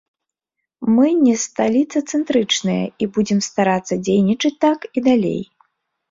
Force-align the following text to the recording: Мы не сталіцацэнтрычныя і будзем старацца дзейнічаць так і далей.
Мы 0.93 1.07
не 1.25 1.33
сталіцацэнтрычныя 1.41 2.85
і 3.05 3.07
будзем 3.17 3.39
старацца 3.49 3.93
дзейнічаць 4.07 4.53
так 4.67 4.79
і 4.97 5.05
далей. 5.09 5.41